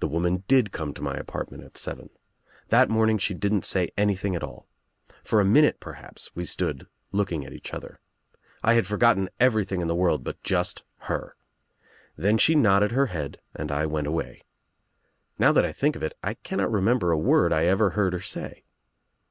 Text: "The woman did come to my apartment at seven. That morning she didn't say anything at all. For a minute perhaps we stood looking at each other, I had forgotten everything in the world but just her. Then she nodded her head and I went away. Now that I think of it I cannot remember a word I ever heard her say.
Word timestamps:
"The 0.00 0.08
woman 0.08 0.42
did 0.48 0.72
come 0.72 0.94
to 0.94 1.02
my 1.02 1.14
apartment 1.16 1.64
at 1.64 1.76
seven. 1.76 2.08
That 2.68 2.88
morning 2.88 3.18
she 3.18 3.34
didn't 3.34 3.66
say 3.66 3.90
anything 3.94 4.34
at 4.34 4.42
all. 4.42 4.66
For 5.22 5.38
a 5.38 5.44
minute 5.44 5.80
perhaps 5.80 6.34
we 6.34 6.46
stood 6.46 6.86
looking 7.12 7.44
at 7.44 7.52
each 7.52 7.74
other, 7.74 8.00
I 8.62 8.72
had 8.72 8.86
forgotten 8.86 9.28
everything 9.38 9.82
in 9.82 9.86
the 9.86 9.94
world 9.94 10.24
but 10.24 10.42
just 10.42 10.82
her. 11.10 11.36
Then 12.16 12.38
she 12.38 12.54
nodded 12.54 12.92
her 12.92 13.08
head 13.12 13.38
and 13.54 13.70
I 13.70 13.84
went 13.84 14.06
away. 14.06 14.44
Now 15.38 15.52
that 15.52 15.64
I 15.66 15.72
think 15.72 15.94
of 15.94 16.02
it 16.02 16.16
I 16.24 16.32
cannot 16.42 16.72
remember 16.72 17.12
a 17.12 17.18
word 17.18 17.52
I 17.52 17.66
ever 17.66 17.90
heard 17.90 18.14
her 18.14 18.20
say. 18.22 18.64